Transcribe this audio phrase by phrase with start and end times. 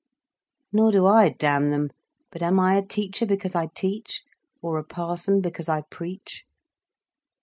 [0.73, 1.91] "Nor do I, damn them.
[2.31, 4.23] But am I a teacher because I teach,
[4.59, 6.43] or a parson because I preach?"